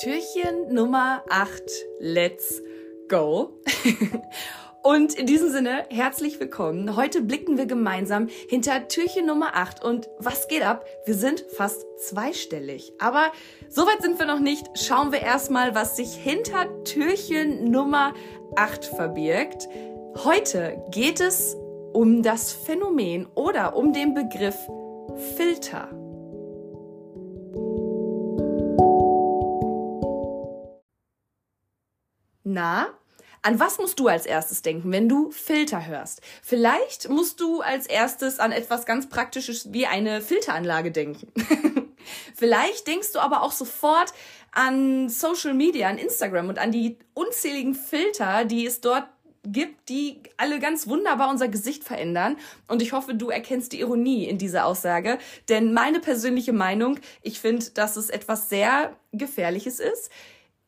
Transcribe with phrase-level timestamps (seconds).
[0.00, 1.62] Türchen Nummer 8.
[1.98, 2.62] Let's
[3.10, 3.60] go.
[4.82, 6.96] Und in diesem Sinne, herzlich willkommen.
[6.96, 9.84] Heute blicken wir gemeinsam hinter Türchen Nummer 8.
[9.84, 10.86] Und was geht ab?
[11.04, 12.94] Wir sind fast zweistellig.
[12.98, 13.30] Aber
[13.68, 14.66] soweit sind wir noch nicht.
[14.72, 18.14] Schauen wir erstmal, was sich hinter Türchen Nummer
[18.56, 19.68] 8 verbirgt.
[20.24, 21.58] Heute geht es
[21.92, 24.56] um das Phänomen oder um den Begriff
[25.36, 25.90] Filter.
[32.52, 32.88] Na,
[33.42, 36.20] an was musst du als erstes denken, wenn du Filter hörst?
[36.42, 41.32] Vielleicht musst du als erstes an etwas ganz Praktisches wie eine Filteranlage denken.
[42.34, 44.12] Vielleicht denkst du aber auch sofort
[44.50, 49.04] an Social Media, an Instagram und an die unzähligen Filter, die es dort
[49.44, 52.36] gibt, die alle ganz wunderbar unser Gesicht verändern.
[52.66, 55.18] Und ich hoffe, du erkennst die Ironie in dieser Aussage.
[55.48, 60.10] Denn meine persönliche Meinung, ich finde, dass es etwas sehr Gefährliches ist.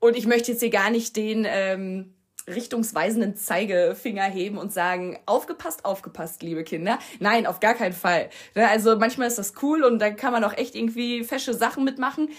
[0.03, 2.13] Und ich möchte jetzt hier gar nicht den ähm,
[2.49, 6.99] richtungsweisenden Zeigefinger heben und sagen, aufgepasst, aufgepasst, liebe Kinder.
[7.21, 8.29] Nein, auf gar keinen Fall.
[8.57, 11.85] Ne, also manchmal ist das cool und da kann man auch echt irgendwie fesche Sachen
[11.85, 12.31] mitmachen.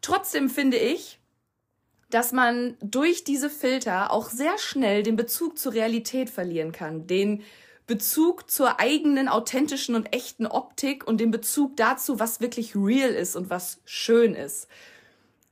[0.00, 1.20] Trotzdem finde ich,
[2.10, 7.06] dass man durch diese Filter auch sehr schnell den Bezug zur Realität verlieren kann.
[7.06, 7.44] Den
[7.86, 13.36] Bezug zur eigenen authentischen und echten Optik und den Bezug dazu, was wirklich real ist
[13.36, 14.66] und was schön ist.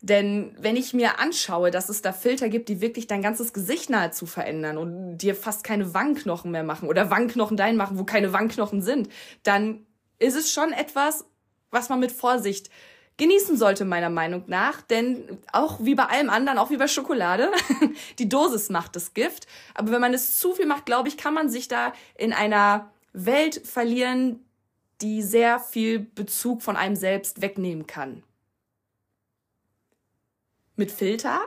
[0.02, 3.90] Denn wenn ich mir anschaue, dass es da Filter gibt, die wirklich dein ganzes Gesicht
[3.90, 8.32] nahezu verändern und dir fast keine Wangenknochen mehr machen oder Wangenknochen dein machen, wo keine
[8.32, 9.10] Wangenknochen sind,
[9.42, 9.86] dann
[10.18, 11.26] ist es schon etwas,
[11.70, 12.70] was man mit Vorsicht
[13.18, 14.80] genießen sollte, meiner Meinung nach.
[14.80, 17.50] Denn auch wie bei allem anderen, auch wie bei Schokolade,
[18.18, 19.46] die Dosis macht das Gift.
[19.74, 22.90] Aber wenn man es zu viel macht, glaube ich, kann man sich da in einer
[23.12, 24.46] Welt verlieren,
[25.02, 28.22] die sehr viel Bezug von einem selbst wegnehmen kann
[30.80, 31.40] mit Filter.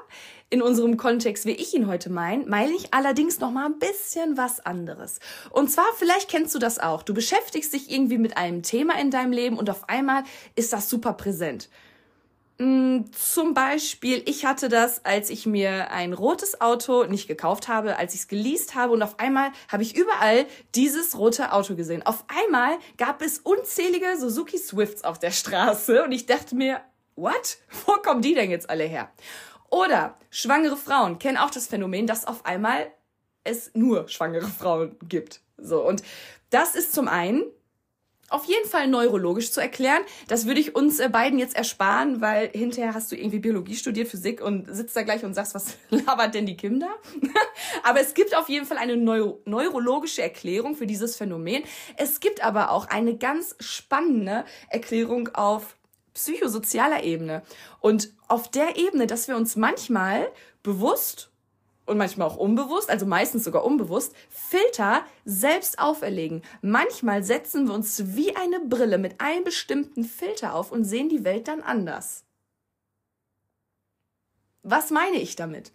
[0.49, 4.37] In unserem Kontext, wie ich ihn heute meine, meine ich allerdings noch mal ein bisschen
[4.37, 5.19] was anderes.
[5.49, 7.01] Und zwar, vielleicht kennst du das auch.
[7.01, 10.23] Du beschäftigst dich irgendwie mit einem Thema in deinem Leben und auf einmal
[10.55, 11.69] ist das super präsent.
[12.59, 17.97] Mm, zum Beispiel, ich hatte das, als ich mir ein rotes Auto nicht gekauft habe,
[17.97, 20.45] als ich es geleast habe und auf einmal habe ich überall
[20.75, 22.05] dieses rote Auto gesehen.
[22.05, 26.81] Auf einmal gab es unzählige Suzuki Swifts auf der Straße und ich dachte mir,
[27.15, 27.57] what?
[27.85, 29.11] Wo kommen die denn jetzt alle her?
[29.69, 32.91] Oder schwangere Frauen kennen auch das Phänomen, dass auf einmal
[33.43, 35.41] es nur schwangere Frauen gibt.
[35.57, 36.03] So, und
[36.49, 37.43] das ist zum einen
[38.29, 40.01] auf jeden Fall neurologisch zu erklären.
[40.27, 44.07] Das würde ich uns äh, beiden jetzt ersparen, weil hinterher hast du irgendwie Biologie studiert,
[44.07, 46.89] Physik und sitzt da gleich und sagst, was labert denn die Kinder?
[47.83, 51.63] aber es gibt auf jeden Fall eine Neuro neurologische Erklärung für dieses Phänomen.
[51.95, 55.75] Es gibt aber auch eine ganz spannende Erklärung auf
[56.13, 57.43] psychosozialer Ebene.
[57.79, 60.31] Und auf der Ebene, dass wir uns manchmal
[60.61, 61.29] bewusst
[61.85, 66.41] und manchmal auch unbewusst, also meistens sogar unbewusst, Filter selbst auferlegen.
[66.61, 71.25] Manchmal setzen wir uns wie eine Brille mit einem bestimmten Filter auf und sehen die
[71.25, 72.23] Welt dann anders.
[74.61, 75.73] Was meine ich damit?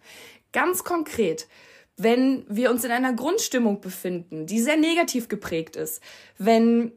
[0.51, 1.47] Ganz konkret,
[1.95, 6.01] wenn wir uns in einer Grundstimmung befinden, die sehr negativ geprägt ist,
[6.39, 6.91] wenn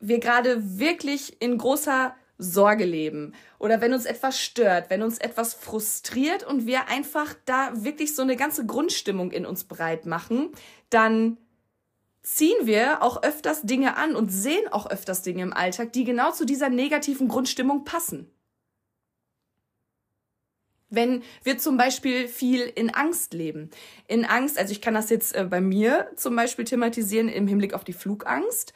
[0.00, 5.54] wir gerade wirklich in großer Sorge leben oder wenn uns etwas stört, wenn uns etwas
[5.54, 10.52] frustriert und wir einfach da wirklich so eine ganze Grundstimmung in uns breit machen,
[10.88, 11.36] dann
[12.22, 16.30] ziehen wir auch öfters Dinge an und sehen auch öfters Dinge im Alltag, die genau
[16.30, 18.30] zu dieser negativen Grundstimmung passen.
[20.90, 23.70] Wenn wir zum Beispiel viel in Angst leben.
[24.06, 27.74] In Angst, also ich kann das jetzt äh, bei mir zum Beispiel thematisieren im Hinblick
[27.74, 28.72] auf die Flugangst.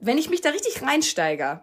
[0.00, 1.60] Wenn ich mich da richtig reinsteige,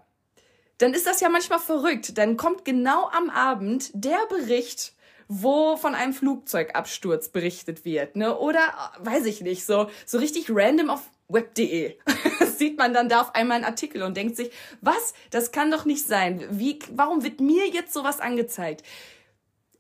[0.81, 2.17] dann ist das ja manchmal verrückt.
[2.17, 4.93] Dann kommt genau am Abend der Bericht,
[5.27, 8.37] wo von einem Flugzeugabsturz berichtet wird, ne?
[8.37, 8.59] Oder
[8.99, 11.95] weiß ich nicht, so so richtig random auf web.de
[12.57, 14.51] sieht man dann da auf einmal einen Artikel und denkt sich,
[14.81, 15.13] was?
[15.29, 16.45] Das kann doch nicht sein.
[16.51, 18.83] Wie warum wird mir jetzt sowas angezeigt?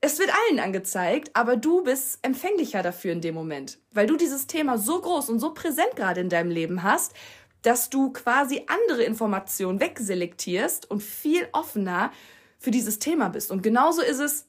[0.03, 4.47] Es wird allen angezeigt, aber du bist empfänglicher dafür in dem Moment, weil du dieses
[4.47, 7.13] Thema so groß und so präsent gerade in deinem Leben hast
[7.61, 12.11] dass du quasi andere Informationen wegselektierst und viel offener
[12.57, 13.51] für dieses Thema bist.
[13.51, 14.47] Und genauso ist es,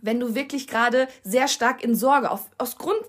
[0.00, 3.02] wenn du wirklich gerade sehr stark in Sorge auf, aus Grund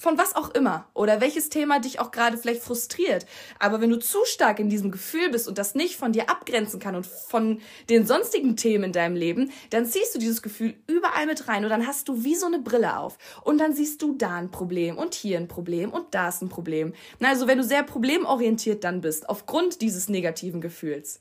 [0.00, 3.26] von was auch immer oder welches Thema dich auch gerade vielleicht frustriert.
[3.58, 6.80] Aber wenn du zu stark in diesem Gefühl bist und das nicht von dir abgrenzen
[6.80, 7.60] kann und von
[7.90, 11.70] den sonstigen Themen in deinem Leben, dann ziehst du dieses Gefühl überall mit rein und
[11.70, 13.18] dann hast du wie so eine Brille auf.
[13.44, 16.48] Und dann siehst du da ein Problem und hier ein Problem und da ist ein
[16.48, 16.94] Problem.
[17.22, 21.20] Also wenn du sehr problemorientiert dann bist, aufgrund dieses negativen Gefühls.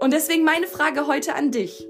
[0.00, 1.86] Und deswegen meine Frage heute an dich.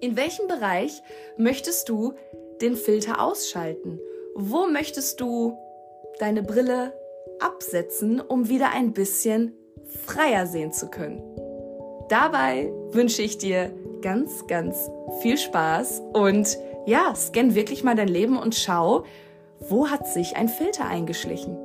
[0.00, 1.00] In welchem Bereich
[1.36, 2.14] möchtest du
[2.60, 4.00] den Filter ausschalten?
[4.34, 5.56] Wo möchtest du
[6.18, 6.92] deine Brille
[7.40, 9.56] absetzen, um wieder ein bisschen
[10.06, 11.22] freier sehen zu können?
[12.08, 14.90] Dabei wünsche ich dir ganz, ganz
[15.20, 19.04] viel Spaß und ja, scan wirklich mal dein Leben und schau,
[19.60, 21.56] wo hat sich ein Filter eingeschlichen?